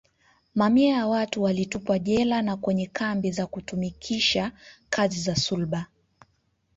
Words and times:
Mamia 0.55 0.95
ya 0.95 1.07
watu 1.07 1.43
walitupwa 1.43 1.99
jela 1.99 2.41
na 2.41 2.57
kwenye 2.57 2.87
kambi 2.87 3.31
za 3.31 3.47
kutumikisha 3.47 4.51
kazi 4.89 5.19
za 5.21 5.35
sulba 5.35 5.87